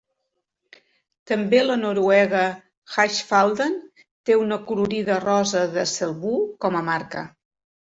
[1.31, 2.41] També la noruega
[2.95, 3.77] Husfliden
[4.31, 6.35] té una colorida rosa de Selbu
[6.67, 7.27] com a marca.